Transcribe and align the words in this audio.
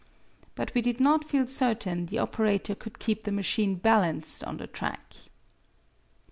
But 0.55 0.73
we 0.73 0.81
did 0.81 0.99
not 0.99 1.23
feel 1.29 1.45
certain 1.45 2.07
the 2.07 2.17
operator 2.17 2.73
could 2.73 2.97
keep 2.97 3.23
the 3.23 3.31
machine 3.31 3.75
balanced 3.75 4.43
on 4.43 4.57
the 4.57 4.65
track. 4.65 5.13